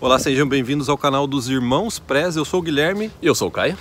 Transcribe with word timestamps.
Olá, 0.00 0.18
sejam 0.18 0.46
bem-vindos 0.46 0.88
ao 0.88 0.98
canal 0.98 1.24
dos 1.24 1.48
Irmãos 1.48 2.00
Prez. 2.00 2.34
Eu 2.34 2.44
sou 2.44 2.58
o 2.58 2.62
Guilherme. 2.62 3.12
E 3.22 3.26
eu 3.26 3.34
sou 3.34 3.48
o 3.48 3.50
Caio. 3.50 3.78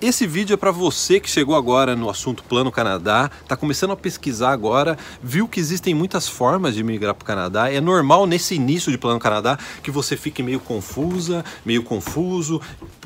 Esse 0.00 0.28
vídeo 0.28 0.54
é 0.54 0.56
para 0.56 0.70
você 0.70 1.18
que 1.18 1.28
chegou 1.28 1.56
agora 1.56 1.96
no 1.96 2.08
assunto 2.08 2.44
Plano 2.44 2.70
Canadá, 2.70 3.30
está 3.42 3.56
começando 3.56 3.90
a 3.90 3.96
pesquisar 3.96 4.52
agora, 4.52 4.96
viu 5.22 5.48
que 5.48 5.58
existem 5.58 5.94
muitas 5.94 6.28
formas 6.28 6.74
de 6.74 6.84
migrar 6.84 7.14
para 7.14 7.22
o 7.22 7.26
Canadá. 7.26 7.72
É 7.72 7.80
normal 7.80 8.26
nesse 8.26 8.54
início 8.54 8.92
de 8.92 8.98
Plano 8.98 9.18
Canadá 9.18 9.58
que 9.82 9.90
você 9.90 10.16
fique 10.16 10.42
meio 10.42 10.60
confusa, 10.60 11.44
meio 11.64 11.82
confuso. 11.82 12.60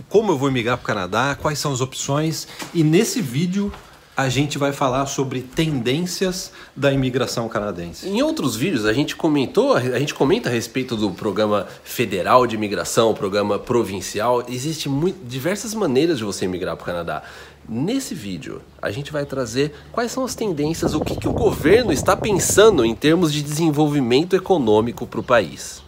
Como 0.09 0.33
eu 0.33 0.39
vou 0.39 0.51
migrar 0.51 0.77
para 0.77 0.85
o 0.85 0.87
Canadá? 0.87 1.35
Quais 1.41 1.59
são 1.59 1.73
as 1.73 1.81
opções? 1.81 2.47
E 2.75 2.85
nesse 2.85 3.23
vídeo 3.23 3.73
a 4.19 4.29
gente 4.29 4.59
vai 4.59 4.73
falar 4.73 5.07
sobre 5.07 5.41
tendências 5.41 6.51
da 6.75 6.93
imigração 6.93 7.49
canadense. 7.49 8.09
Em 8.09 8.21
outros 8.21 8.57
vídeos 8.57 8.85
a 8.85 8.93
gente 8.93 9.15
comentou, 9.15 9.75
a 9.77 9.99
gente 10.01 10.13
comenta 10.13 10.49
a 10.49 10.53
respeito 10.53 10.97
do 10.97 11.13
programa 11.13 11.69
federal 11.85 12.45
de 12.45 12.57
imigração, 12.57 13.15
programa 13.15 13.61
provincial. 13.61 14.45
Existem 14.49 15.15
diversas 15.23 15.73
maneiras 15.73 16.19
de 16.19 16.25
você 16.25 16.47
emigrar 16.47 16.75
para 16.75 16.83
o 16.83 16.87
Canadá. 16.87 17.23
Nesse 17.69 18.13
vídeo, 18.13 18.61
a 18.83 18.91
gente 18.91 19.13
vai 19.13 19.25
trazer 19.25 19.73
quais 19.93 20.11
são 20.11 20.25
as 20.25 20.35
tendências, 20.35 20.95
o 20.95 21.01
que, 21.01 21.15
que 21.15 21.29
o 21.29 21.33
governo 21.33 21.93
está 21.93 22.17
pensando 22.17 22.85
em 22.85 22.97
termos 22.97 23.33
de 23.33 23.41
desenvolvimento 23.41 24.35
econômico 24.35 25.07
para 25.07 25.21
o 25.21 25.23
país. 25.23 25.81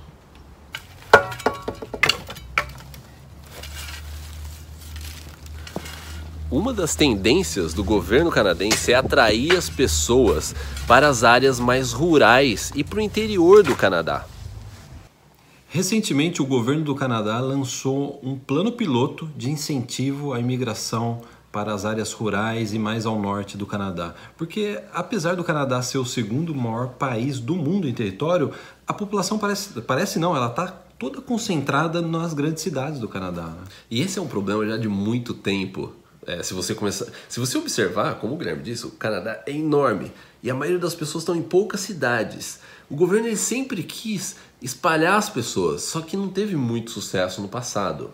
Uma 6.50 6.72
das 6.72 6.96
tendências 6.96 7.72
do 7.72 7.84
governo 7.84 8.28
canadense 8.28 8.90
é 8.90 8.96
atrair 8.96 9.56
as 9.56 9.70
pessoas 9.70 10.52
para 10.84 11.09
as 11.09 11.23
áreas 11.23 11.60
mais 11.60 11.92
rurais 11.92 12.73
e 12.74 12.82
para 12.82 12.98
o 12.98 13.00
interior 13.00 13.62
do 13.62 13.76
Canadá. 13.76 14.26
Recentemente, 15.68 16.42
o 16.42 16.45
governo 16.45 16.82
do 16.82 16.92
Canadá 16.96 17.38
lançou 17.38 18.18
um 18.21 18.37
plano 18.37 18.73
piloto 18.73 19.30
de 19.37 19.48
incentivo 19.48 20.32
à 20.32 20.40
imigração 20.40 21.21
para 21.52 21.73
as 21.73 21.84
áreas 21.84 22.12
rurais 22.12 22.74
e 22.74 22.80
mais 22.80 23.06
ao 23.06 23.16
norte 23.21 23.56
do 23.56 23.65
Canadá. 23.65 24.12
Porque, 24.37 24.82
apesar 24.93 25.37
do 25.37 25.45
Canadá 25.45 25.80
ser 25.82 25.98
o 25.98 26.04
segundo 26.04 26.52
maior 26.52 26.88
país 26.88 27.38
do 27.38 27.54
mundo 27.54 27.88
em 27.88 27.95
território, 27.95 28.51
a 28.84 28.93
população 28.93 29.38
parece, 29.38 29.80
parece 29.82 30.18
não, 30.18 30.34
ela 30.34 30.48
está 30.48 30.66
toda 30.66 31.21
concentrada 31.21 32.02
nas 32.02 32.34
grandes 32.34 32.65
cidades 32.65 32.98
do 32.98 33.06
Canadá. 33.06 33.45
Né? 33.45 33.62
E 33.88 34.01
esse 34.01 34.18
é 34.18 34.23
um 34.23 34.26
problema 34.26 34.66
já 34.66 34.76
de 34.76 34.88
muito 34.88 35.32
tempo. 35.32 35.95
É, 36.30 36.45
se 36.45 36.54
você 36.54 36.76
começar, 36.76 37.06
se 37.28 37.40
você 37.40 37.59
observar, 37.59 38.20
como 38.20 38.34
o 38.34 38.36
Guilherme 38.36 38.62
disse, 38.62 38.86
o 38.86 38.92
Canadá 38.92 39.42
é 39.46 39.50
enorme 39.50 40.12
e 40.40 40.48
a 40.48 40.54
maioria 40.54 40.78
das 40.78 40.95
pessoas 40.95 41.22
estão 41.22 41.34
em 41.34 41.42
poucas 41.42 41.80
cidades. 41.80 42.60
O 42.88 42.95
governo 42.95 43.26
ele 43.26 43.37
sempre 43.37 43.82
quis 43.82 44.37
espalhar 44.62 45.16
as 45.16 45.28
pessoas, 45.28 45.82
só 45.82 46.00
que 46.00 46.16
não 46.16 46.28
teve 46.28 46.54
muito 46.54 46.92
sucesso 46.92 47.42
no 47.42 47.48
passado. 47.48 48.12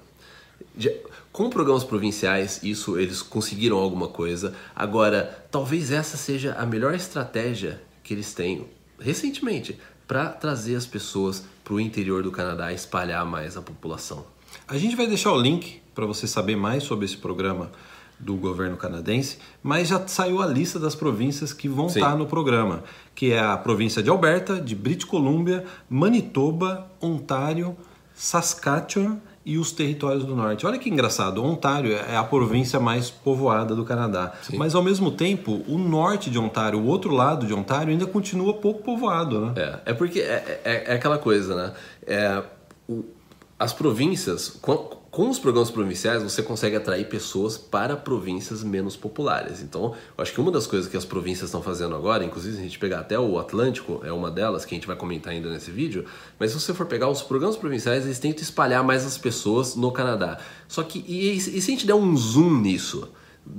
Com 1.30 1.50
programas 1.50 1.84
provinciais, 1.84 2.62
isso 2.62 2.98
eles 2.98 3.20
conseguiram 3.20 3.76
alguma 3.76 4.08
coisa. 4.08 4.54
Agora, 4.74 5.46
talvez 5.50 5.90
essa 5.90 6.16
seja 6.16 6.54
a 6.54 6.64
melhor 6.64 6.94
estratégia 6.94 7.82
que 8.02 8.14
eles 8.14 8.32
têm 8.32 8.66
recentemente 8.98 9.78
para 10.08 10.30
trazer 10.30 10.74
as 10.74 10.86
pessoas 10.86 11.44
para 11.62 11.74
o 11.74 11.80
interior 11.80 12.22
do 12.22 12.30
Canadá 12.30 12.72
e 12.72 12.76
espalhar 12.76 13.26
mais 13.26 13.58
a 13.58 13.62
população. 13.62 14.24
A 14.66 14.78
gente 14.78 14.96
vai 14.96 15.06
deixar 15.06 15.32
o 15.32 15.38
link 15.38 15.82
para 15.94 16.06
você 16.06 16.26
saber 16.26 16.56
mais 16.56 16.82
sobre 16.82 17.04
esse 17.04 17.18
programa 17.18 17.70
do 18.18 18.34
governo 18.34 18.76
canadense, 18.76 19.38
mas 19.62 19.88
já 19.88 20.06
saiu 20.06 20.40
a 20.40 20.46
lista 20.46 20.78
das 20.78 20.94
províncias 20.94 21.52
que 21.52 21.68
vão 21.68 21.88
Sim. 21.88 22.00
estar 22.00 22.16
no 22.16 22.26
programa, 22.26 22.82
que 23.14 23.32
é 23.32 23.40
a 23.40 23.56
província 23.56 24.02
de 24.02 24.08
Alberta, 24.08 24.60
de 24.60 24.74
British 24.74 25.04
Columbia, 25.04 25.64
Manitoba, 25.88 26.90
Ontário, 27.00 27.76
Saskatchewan 28.14 29.18
e 29.44 29.58
os 29.58 29.70
territórios 29.70 30.24
do 30.24 30.34
norte. 30.34 30.66
Olha 30.66 30.78
que 30.78 30.88
engraçado, 30.88 31.44
Ontário 31.44 31.92
é 31.92 32.16
a 32.16 32.24
província 32.24 32.80
mais 32.80 33.10
povoada 33.10 33.76
do 33.76 33.84
Canadá, 33.84 34.32
Sim. 34.42 34.56
mas 34.56 34.74
ao 34.74 34.82
mesmo 34.82 35.12
tempo 35.12 35.62
o 35.68 35.78
norte 35.78 36.30
de 36.30 36.38
Ontário, 36.38 36.80
o 36.80 36.86
outro 36.86 37.12
lado 37.14 37.46
de 37.46 37.54
Ontário 37.54 37.92
ainda 37.92 38.06
continua 38.06 38.54
pouco 38.54 38.82
povoado, 38.82 39.40
né? 39.40 39.52
É, 39.56 39.90
é 39.90 39.94
porque 39.94 40.20
é, 40.20 40.60
é, 40.64 40.84
é 40.88 40.94
aquela 40.94 41.18
coisa, 41.18 41.54
né? 41.54 41.72
É, 42.06 42.42
o, 42.88 43.04
as 43.58 43.72
províncias, 43.72 44.58
com 45.16 45.30
os 45.30 45.38
programas 45.38 45.70
provinciais, 45.70 46.22
você 46.22 46.42
consegue 46.42 46.76
atrair 46.76 47.08
pessoas 47.08 47.56
para 47.56 47.96
províncias 47.96 48.62
menos 48.62 48.96
populares. 48.96 49.62
Então, 49.62 49.94
eu 50.14 50.22
acho 50.22 50.30
que 50.30 50.38
uma 50.38 50.52
das 50.52 50.66
coisas 50.66 50.90
que 50.90 50.94
as 50.94 51.06
províncias 51.06 51.48
estão 51.48 51.62
fazendo 51.62 51.94
agora, 51.94 52.22
inclusive 52.22 52.52
se 52.52 52.60
a 52.60 52.62
gente 52.62 52.78
pegar 52.78 53.00
até 53.00 53.18
o 53.18 53.38
Atlântico, 53.38 54.02
é 54.04 54.12
uma 54.12 54.30
delas 54.30 54.66
que 54.66 54.74
a 54.74 54.76
gente 54.76 54.86
vai 54.86 54.94
comentar 54.94 55.32
ainda 55.32 55.48
nesse 55.48 55.70
vídeo, 55.70 56.04
mas 56.38 56.50
se 56.50 56.60
você 56.60 56.74
for 56.74 56.84
pegar 56.84 57.08
os 57.08 57.22
programas 57.22 57.56
provinciais, 57.56 58.04
eles 58.04 58.18
tentam 58.18 58.42
espalhar 58.42 58.84
mais 58.84 59.06
as 59.06 59.16
pessoas 59.16 59.74
no 59.74 59.90
Canadá. 59.90 60.36
Só 60.68 60.82
que, 60.82 61.02
e, 61.08 61.34
e 61.34 61.40
se 61.40 61.56
a 61.56 61.62
gente 61.62 61.86
der 61.86 61.94
um 61.94 62.14
zoom 62.14 62.60
nisso? 62.60 63.08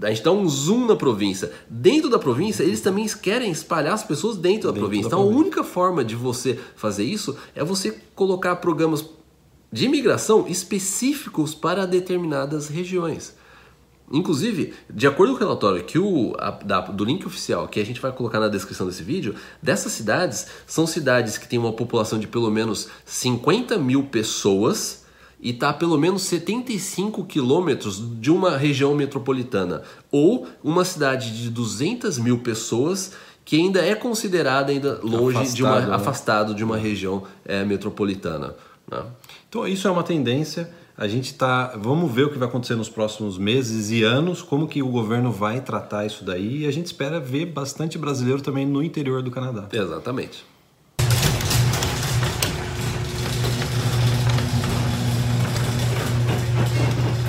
A 0.03 0.09
gente 0.09 0.22
dá 0.22 0.31
um 0.31 0.47
zoom 0.47 0.85
na 0.85 0.95
província. 0.95 1.51
Dentro 1.68 2.07
da 2.07 2.19
província, 2.19 2.62
eles 2.62 2.81
também 2.81 3.07
querem 3.07 3.50
espalhar 3.50 3.95
as 3.95 4.03
pessoas 4.03 4.38
dentro 4.38 4.68
da 4.68 4.74
dentro 4.74 4.81
província. 4.81 5.09
Da 5.09 5.16
então, 5.16 5.22
província. 5.22 5.41
a 5.41 5.44
única 5.44 5.63
forma 5.63 6.06
de 6.06 6.16
você 6.16 6.59
fazer 6.75 7.06
isso 7.06 7.35
é 7.56 7.63
você 7.63 7.97
colocar 8.13 8.57
programas 8.57 9.18
de 9.72 9.85
imigração 9.85 10.47
específicos 10.47 11.53
para 11.53 11.85
determinadas 11.85 12.67
regiões. 12.67 13.35
Inclusive, 14.11 14.73
de 14.89 15.05
acordo 15.05 15.33
com 15.33 15.39
o 15.39 15.39
relatório 15.39 15.83
que 15.83 16.00
o, 16.00 16.33
a, 16.39 16.51
da, 16.51 16.79
do 16.79 17.03
link 17.03 17.28
oficial 17.28 17.67
que 17.67 17.79
a 17.79 17.85
gente 17.85 18.00
vai 18.00 18.11
colocar 18.11 18.39
na 18.39 18.47
descrição 18.47 18.88
desse 18.88 19.03
vídeo, 19.03 19.35
dessas 19.61 19.91
cidades 19.91 20.47
são 20.66 20.88
cidades 20.88 21.38
que 21.38 21.47
têm 21.47 21.59
uma 21.59 21.73
população 21.73 22.17
de 22.17 22.25
pelo 22.25 22.50
menos 22.50 22.88
50 23.06 23.77
mil 23.77 24.03
pessoas 24.03 25.06
e 25.41 25.51
está 25.51 25.69
a 25.69 25.73
pelo 25.73 25.97
menos 25.97 26.23
75 26.23 27.25
quilômetros 27.25 28.01
de 28.19 28.31
uma 28.31 28.57
região 28.57 28.95
metropolitana, 28.95 29.83
ou 30.09 30.47
uma 30.63 30.83
cidade 30.83 31.44
de 31.44 31.50
200 31.50 32.17
mil 32.17 32.39
pessoas 32.39 33.11
que 33.45 33.57
ainda 33.57 33.79
é 33.79 33.94
considerada 33.94 34.72
ainda 34.72 35.00
longe 35.03 35.38
afastado, 35.38 35.56
de 35.56 35.63
uma 35.63 35.79
né? 35.79 35.95
afastado 35.95 36.56
de 36.56 36.63
uma 36.63 36.77
região 36.77 37.23
é, 37.45 37.63
metropolitana. 37.63 38.56
Né? 38.89 39.03
Então 39.49 39.67
isso 39.67 39.87
é 39.87 39.91
uma 39.91 40.03
tendência. 40.03 40.69
A 40.97 41.07
gente 41.07 41.35
tá, 41.35 41.73
vamos 41.77 42.11
ver 42.11 42.23
o 42.23 42.31
que 42.31 42.39
vai 42.39 42.47
acontecer 42.47 42.75
nos 42.75 42.89
próximos 42.89 43.37
meses 43.37 43.91
e 43.91 44.03
anos, 44.03 44.41
como 44.41 44.67
que 44.67 44.81
o 44.81 44.87
governo 44.87 45.31
vai 45.31 45.61
tratar 45.61 46.05
isso 46.05 46.25
daí. 46.25 46.63
E 46.63 46.67
a 46.67 46.71
gente 46.71 46.87
espera 46.87 47.19
ver 47.19 47.45
bastante 47.45 47.97
brasileiro 47.99 48.41
também 48.41 48.65
no 48.65 48.81
interior 48.81 49.21
do 49.21 49.29
Canadá. 49.29 49.67
Exatamente. 49.71 50.43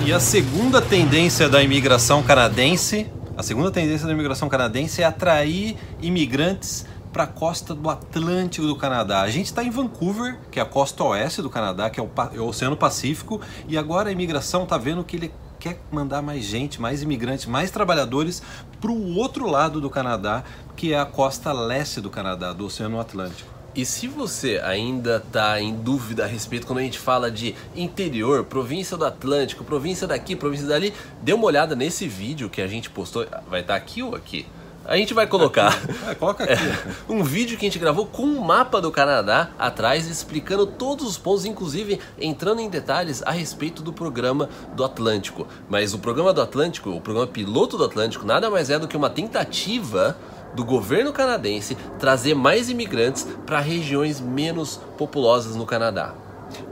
E 0.03 0.11
a 0.11 0.19
segunda 0.19 0.81
tendência 0.81 1.47
da 1.47 1.61
imigração 1.61 2.23
canadense, 2.23 3.05
a 3.37 3.43
segunda 3.43 3.69
tendência 3.69 4.07
da 4.07 4.13
imigração 4.13 4.49
canadense 4.49 5.03
é 5.03 5.05
atrair 5.05 5.77
imigrantes 6.01 6.83
para 7.11 7.23
a 7.23 7.27
costa 7.27 7.73
do 7.73 7.89
Atlântico 7.89 8.67
do 8.67 8.75
Canadá. 8.75 9.21
A 9.21 9.29
gente 9.29 9.47
está 9.47 9.63
em 9.63 9.69
Vancouver, 9.69 10.39
que 10.51 10.59
é 10.59 10.61
a 10.61 10.65
costa 10.65 11.03
oeste 11.03 11.41
do 11.41 11.49
Canadá, 11.49 11.89
que 11.89 11.99
é 11.99 12.03
o, 12.03 12.09
é 12.33 12.39
o 12.39 12.47
Oceano 12.47 12.77
Pacífico, 12.77 13.41
e 13.67 13.77
agora 13.77 14.09
a 14.09 14.11
imigração 14.11 14.63
está 14.63 14.77
vendo 14.77 15.03
que 15.03 15.15
ele 15.15 15.33
quer 15.59 15.79
mandar 15.91 16.21
mais 16.21 16.45
gente, 16.45 16.79
mais 16.79 17.03
imigrantes, 17.03 17.45
mais 17.45 17.69
trabalhadores 17.69 18.41
para 18.79 18.91
o 18.91 19.15
outro 19.15 19.47
lado 19.47 19.81
do 19.81 19.89
Canadá, 19.89 20.43
que 20.75 20.93
é 20.93 20.99
a 20.99 21.05
costa 21.05 21.51
leste 21.51 21.99
do 21.99 22.09
Canadá, 22.09 22.53
do 22.53 22.65
Oceano 22.65 22.99
Atlântico. 22.99 23.59
E 23.75 23.85
se 23.85 24.07
você 24.07 24.59
ainda 24.63 25.17
está 25.17 25.61
em 25.61 25.75
dúvida 25.75 26.23
a 26.23 26.27
respeito 26.27 26.65
quando 26.65 26.79
a 26.79 26.81
gente 26.81 26.97
fala 26.97 27.29
de 27.29 27.53
interior, 27.75 28.43
província 28.45 28.97
do 28.97 29.05
Atlântico, 29.05 29.63
província 29.63 30.07
daqui, 30.07 30.35
província 30.35 30.67
dali, 30.67 30.93
dê 31.21 31.33
uma 31.33 31.45
olhada 31.45 31.75
nesse 31.75 32.07
vídeo 32.07 32.49
que 32.49 32.61
a 32.61 32.67
gente 32.67 32.89
postou. 32.89 33.27
Vai 33.47 33.61
estar 33.61 33.73
tá 33.73 33.75
aqui 33.75 34.01
ou 34.01 34.15
aqui? 34.15 34.47
A 34.89 34.97
gente 34.97 35.13
vai 35.13 35.27
colocar 35.27 35.79
é, 36.09 36.15
coloca 36.15 36.43
aqui. 36.43 36.53
É, 36.53 36.91
um 37.07 37.23
vídeo 37.23 37.55
que 37.59 37.63
a 37.63 37.69
gente 37.69 37.77
gravou 37.77 38.07
com 38.07 38.23
um 38.23 38.41
mapa 38.41 38.81
do 38.81 38.89
Canadá 38.89 39.51
atrás, 39.59 40.07
explicando 40.07 40.65
todos 40.65 41.05
os 41.05 41.15
pontos, 41.15 41.45
inclusive 41.45 41.99
entrando 42.19 42.59
em 42.59 42.67
detalhes 42.67 43.21
a 43.21 43.29
respeito 43.29 43.83
do 43.83 43.93
programa 43.93 44.49
do 44.73 44.83
Atlântico. 44.83 45.47
Mas 45.69 45.93
o 45.93 45.99
programa 45.99 46.33
do 46.33 46.41
Atlântico, 46.41 46.89
o 46.89 46.99
programa 46.99 47.27
piloto 47.27 47.77
do 47.77 47.83
Atlântico, 47.83 48.25
nada 48.25 48.49
mais 48.49 48.71
é 48.71 48.79
do 48.79 48.87
que 48.87 48.97
uma 48.97 49.11
tentativa 49.11 50.17
do 50.55 50.65
governo 50.65 51.13
canadense 51.13 51.77
trazer 51.99 52.33
mais 52.33 52.71
imigrantes 52.71 53.27
para 53.45 53.59
regiões 53.59 54.19
menos 54.19 54.81
populosas 54.97 55.55
no 55.55 55.67
Canadá 55.67 56.15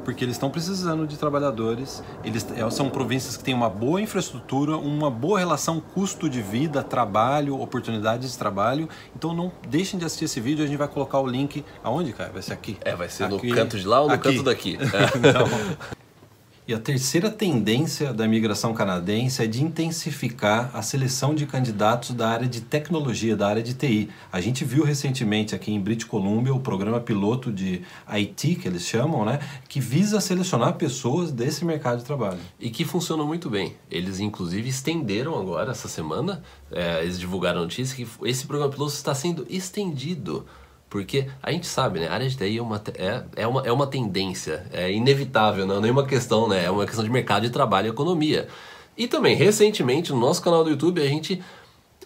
porque 0.03 0.23
eles 0.23 0.35
estão 0.35 0.49
precisando 0.49 1.05
de 1.07 1.17
trabalhadores. 1.17 2.03
Eles 2.23 2.45
é, 2.55 2.69
são 2.69 2.89
províncias 2.89 3.37
que 3.37 3.43
têm 3.43 3.53
uma 3.53 3.69
boa 3.69 4.01
infraestrutura, 4.01 4.77
uma 4.77 5.09
boa 5.09 5.39
relação 5.39 5.79
custo 5.79 6.29
de 6.29 6.41
vida, 6.41 6.83
trabalho, 6.83 7.59
oportunidades 7.59 8.31
de 8.31 8.37
trabalho. 8.37 8.89
Então 9.15 9.33
não 9.33 9.51
deixem 9.67 9.99
de 9.99 10.05
assistir 10.05 10.25
esse 10.25 10.39
vídeo. 10.39 10.63
A 10.63 10.67
gente 10.67 10.77
vai 10.77 10.87
colocar 10.87 11.19
o 11.19 11.27
link 11.27 11.63
aonde, 11.83 12.13
cara? 12.13 12.31
Vai 12.31 12.41
ser 12.41 12.53
aqui? 12.53 12.77
É, 12.81 12.95
vai 12.95 13.09
ser 13.09 13.25
aqui. 13.25 13.47
no 13.47 13.55
canto 13.55 13.77
de 13.77 13.87
lá 13.87 14.01
ou 14.01 14.07
no 14.07 14.13
aqui. 14.13 14.29
canto 14.29 14.43
daqui? 14.43 14.77
É. 14.87 15.96
E 16.67 16.73
a 16.73 16.77
terceira 16.77 17.31
tendência 17.31 18.13
da 18.13 18.25
imigração 18.25 18.73
canadense 18.73 19.41
é 19.41 19.47
de 19.47 19.63
intensificar 19.63 20.69
a 20.73 20.81
seleção 20.81 21.33
de 21.33 21.45
candidatos 21.45 22.13
da 22.13 22.27
área 22.27 22.45
de 22.45 22.59
tecnologia, 22.59 23.37
da 23.37 23.47
área 23.47 23.63
de 23.63 23.73
TI. 23.73 24.09
A 24.29 24.41
gente 24.41 24.65
viu 24.65 24.83
recentemente 24.83 25.55
aqui 25.55 25.71
em 25.71 25.79
British 25.79 26.03
Columbia 26.03 26.53
o 26.53 26.59
programa 26.59 26.99
piloto 26.99 27.53
de 27.53 27.83
IT, 28.05 28.55
que 28.55 28.67
eles 28.67 28.85
chamam, 28.85 29.23
né, 29.23 29.39
que 29.69 29.79
visa 29.79 30.19
selecionar 30.19 30.73
pessoas 30.73 31.31
desse 31.31 31.63
mercado 31.63 31.99
de 31.99 32.03
trabalho. 32.03 32.39
E 32.59 32.69
que 32.69 32.83
funciona 32.83 33.23
muito 33.23 33.49
bem. 33.49 33.73
Eles, 33.89 34.19
inclusive, 34.19 34.67
estenderam 34.67 35.39
agora, 35.39 35.71
essa 35.71 35.87
semana, 35.87 36.43
é, 36.69 37.01
eles 37.01 37.17
divulgaram 37.17 37.59
a 37.59 37.63
notícia 37.63 37.95
que 37.95 38.05
esse 38.27 38.45
programa 38.45 38.73
piloto 38.73 38.91
está 38.91 39.15
sendo 39.15 39.47
estendido 39.49 40.45
porque 40.89 41.27
a 41.43 41.51
gente 41.51 41.67
sabe, 41.67 41.99
né? 41.99 42.07
A 42.07 42.13
área 42.13 42.29
de 42.29 42.37
TI 42.37 42.57
é 42.57 42.61
uma, 42.61 42.81
é, 42.95 43.23
é 43.35 43.47
uma, 43.47 43.61
é 43.61 43.71
uma 43.71 43.87
tendência, 43.87 44.65
é 44.71 44.91
inevitável, 44.91 45.65
não 45.65 45.77
é 45.77 45.81
nenhuma 45.81 46.05
questão, 46.05 46.47
né? 46.47 46.65
É 46.65 46.71
uma 46.71 46.85
questão 46.85 47.03
de 47.03 47.09
mercado 47.09 47.43
de 47.43 47.49
trabalho 47.49 47.87
e 47.87 47.89
economia. 47.89 48.47
E 48.97 49.07
também, 49.07 49.35
recentemente, 49.35 50.11
no 50.11 50.19
nosso 50.19 50.41
canal 50.41 50.63
do 50.63 50.69
YouTube, 50.69 51.01
a 51.01 51.07
gente, 51.07 51.43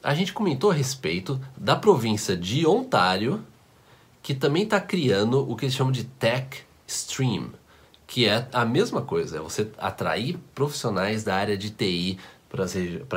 a 0.04 0.13
gente 0.13 0.33
comentou 0.33 0.72
a 0.72 0.74
respeito 0.74 1.39
da 1.56 1.75
província 1.75 2.36
de 2.36 2.66
Ontário, 2.66 3.44
que 4.22 4.33
também 4.33 4.63
está 4.63 4.80
criando 4.80 5.50
o 5.50 5.56
que 5.56 5.66
eles 5.66 5.75
chamam 5.75 5.92
de 5.92 6.04
Tech 6.04 6.63
Stream, 6.88 7.51
que 8.06 8.28
é 8.28 8.48
a 8.51 8.66
mesma 8.66 9.01
coisa, 9.01 9.38
é 9.38 9.39
você 9.39 9.69
atrair 9.78 10.38
profissionais 10.54 11.24
da 11.24 11.36
área 11.36 11.57
de 11.57 11.69
TI 11.69 12.18
para 12.50 12.66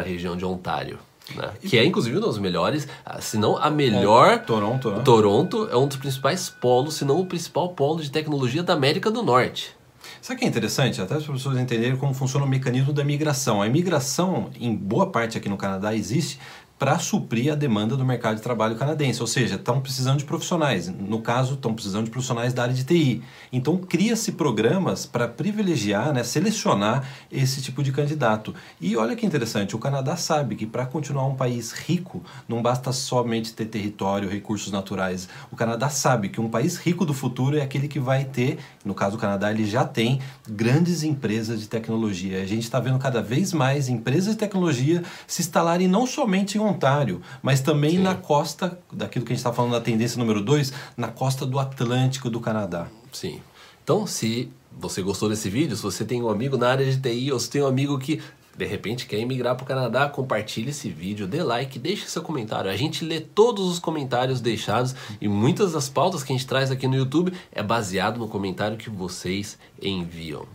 a 0.00 0.04
região 0.04 0.36
de 0.36 0.44
Ontário. 0.44 0.98
Né? 1.34 1.52
Que 1.60 1.78
é 1.78 1.84
inclusive 1.84 2.16
um 2.16 2.20
dos 2.20 2.38
melhores, 2.38 2.86
ah, 3.04 3.20
se 3.20 3.38
não 3.38 3.56
a 3.56 3.70
melhor. 3.70 4.34
É, 4.34 4.38
Toronto, 4.38 4.90
né? 4.90 5.02
Toronto 5.02 5.68
é 5.70 5.76
um 5.76 5.86
dos 5.86 5.96
principais 5.96 6.50
polos, 6.50 6.94
se 6.94 7.04
não 7.04 7.18
o 7.18 7.26
principal 7.26 7.70
polo 7.70 8.02
de 8.02 8.10
tecnologia 8.10 8.62
da 8.62 8.74
América 8.74 9.10
do 9.10 9.22
Norte. 9.22 9.74
Sabe 10.20 10.36
o 10.36 10.38
que 10.40 10.44
é 10.44 10.48
interessante? 10.48 11.00
Até 11.00 11.14
as 11.14 11.26
pessoas 11.26 11.58
entenderem 11.58 11.96
como 11.96 12.14
funciona 12.14 12.44
o 12.44 12.48
mecanismo 12.48 12.92
da 12.92 13.04
migração. 13.04 13.60
A 13.60 13.66
imigração, 13.66 14.50
em 14.58 14.74
boa 14.74 15.10
parte 15.10 15.36
aqui 15.36 15.48
no 15.48 15.56
Canadá, 15.56 15.94
existe 15.94 16.38
para 16.78 16.98
suprir 16.98 17.52
a 17.52 17.54
demanda 17.54 17.96
do 17.96 18.04
mercado 18.04 18.36
de 18.36 18.42
trabalho 18.42 18.76
canadense, 18.76 19.20
ou 19.20 19.26
seja, 19.26 19.54
estão 19.54 19.80
precisando 19.80 20.18
de 20.18 20.24
profissionais. 20.24 20.88
No 20.88 21.20
caso, 21.20 21.54
estão 21.54 21.72
precisando 21.72 22.06
de 22.06 22.10
profissionais 22.10 22.52
da 22.52 22.62
área 22.62 22.74
de 22.74 22.84
TI. 22.84 23.22
Então, 23.52 23.76
cria-se 23.76 24.32
programas 24.32 25.06
para 25.06 25.28
privilegiar, 25.28 26.12
né, 26.12 26.24
selecionar 26.24 27.08
esse 27.30 27.62
tipo 27.62 27.82
de 27.82 27.92
candidato. 27.92 28.52
E 28.80 28.96
olha 28.96 29.14
que 29.14 29.24
interessante, 29.24 29.76
o 29.76 29.78
Canadá 29.78 30.16
sabe 30.16 30.56
que 30.56 30.66
para 30.66 30.84
continuar 30.84 31.26
um 31.26 31.36
país 31.36 31.72
rico, 31.72 32.22
não 32.48 32.60
basta 32.60 32.90
somente 32.92 33.54
ter 33.54 33.66
território, 33.66 34.28
recursos 34.28 34.72
naturais. 34.72 35.28
O 35.52 35.56
Canadá 35.56 35.88
sabe 35.88 36.28
que 36.28 36.40
um 36.40 36.48
país 36.48 36.76
rico 36.76 37.06
do 37.06 37.14
futuro 37.14 37.56
é 37.56 37.62
aquele 37.62 37.86
que 37.86 38.00
vai 38.00 38.24
ter, 38.24 38.58
no 38.84 38.94
caso 38.94 39.16
do 39.16 39.20
Canadá, 39.20 39.50
ele 39.50 39.64
já 39.64 39.84
tem 39.84 40.20
grandes 40.48 41.04
empresas 41.04 41.60
de 41.60 41.68
tecnologia. 41.68 42.42
A 42.42 42.46
gente 42.46 42.64
está 42.64 42.80
vendo 42.80 42.98
cada 42.98 43.22
vez 43.22 43.52
mais 43.52 43.88
empresas 43.88 44.32
de 44.32 44.38
tecnologia 44.38 45.02
se 45.26 45.40
instalarem 45.40 45.86
não 45.86 46.04
somente 46.04 46.58
em 46.58 46.63
Ontário, 46.64 47.20
mas 47.42 47.60
também 47.60 47.92
Sim. 47.92 48.02
na 48.02 48.14
costa, 48.14 48.78
daquilo 48.92 49.24
que 49.24 49.32
a 49.32 49.34
gente 49.34 49.40
está 49.40 49.52
falando 49.52 49.72
da 49.72 49.80
tendência 49.80 50.18
número 50.18 50.42
2, 50.42 50.72
na 50.96 51.08
costa 51.08 51.46
do 51.46 51.58
Atlântico 51.58 52.30
do 52.30 52.40
Canadá. 52.40 52.86
Sim. 53.12 53.40
Então, 53.82 54.06
se 54.06 54.50
você 54.72 55.02
gostou 55.02 55.28
desse 55.28 55.48
vídeo, 55.48 55.76
se 55.76 55.82
você 55.82 56.04
tem 56.04 56.22
um 56.22 56.28
amigo 56.28 56.56
na 56.56 56.68
área 56.68 56.84
de 56.84 57.00
TI 57.00 57.30
ou 57.30 57.38
se 57.38 57.50
tem 57.50 57.62
um 57.62 57.66
amigo 57.66 57.98
que 57.98 58.20
de 58.56 58.64
repente 58.64 59.06
quer 59.06 59.18
emigrar 59.18 59.56
para 59.56 59.64
o 59.64 59.66
Canadá, 59.66 60.08
compartilhe 60.08 60.70
esse 60.70 60.88
vídeo, 60.88 61.26
dê 61.26 61.42
like, 61.42 61.78
deixe 61.78 62.06
seu 62.06 62.22
comentário. 62.22 62.70
A 62.70 62.76
gente 62.76 63.04
lê 63.04 63.20
todos 63.20 63.66
os 63.66 63.78
comentários 63.78 64.40
deixados 64.40 64.94
e 65.20 65.28
muitas 65.28 65.72
das 65.72 65.88
pautas 65.88 66.22
que 66.22 66.32
a 66.32 66.36
gente 66.36 66.46
traz 66.46 66.70
aqui 66.70 66.86
no 66.86 66.96
YouTube 66.96 67.32
é 67.52 67.62
baseado 67.62 68.18
no 68.18 68.28
comentário 68.28 68.76
que 68.76 68.88
vocês 68.88 69.58
enviam. 69.82 70.46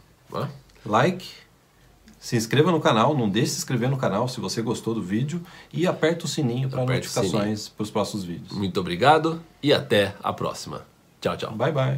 Like, 0.85 1.27
se 2.19 2.35
inscreva 2.35 2.71
no 2.71 2.81
canal, 2.81 3.17
não 3.17 3.29
deixe 3.29 3.47
de 3.47 3.51
se 3.53 3.57
inscrever 3.59 3.89
no 3.89 3.97
canal 3.97 4.27
se 4.27 4.41
você 4.41 4.61
gostou 4.61 4.93
do 4.93 5.01
vídeo 5.01 5.41
e 5.71 5.87
aperta 5.87 6.25
o 6.25 6.27
sininho 6.27 6.69
para 6.69 6.85
notificações 6.85 7.69
para 7.69 7.83
os 7.83 7.89
próximos 7.89 8.25
vídeos. 8.25 8.51
Muito 8.51 8.79
obrigado 8.79 9.41
e 9.63 9.71
até 9.71 10.13
a 10.21 10.33
próxima. 10.33 10.85
Tchau, 11.21 11.37
tchau. 11.37 11.51
Bye, 11.53 11.71
bye. 11.71 11.97